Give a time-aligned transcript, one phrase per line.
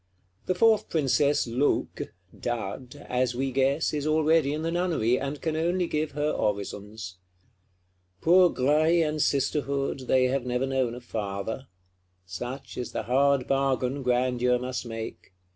[0.47, 5.55] The fourth Princess Loque (Dud), as we guess, is already in the Nunnery, and can
[5.55, 7.17] only give her orisons.
[8.19, 11.67] Poor Graille and Sisterhood, they have never known a Father:
[12.25, 15.33] such is the hard bargain Grandeur must make.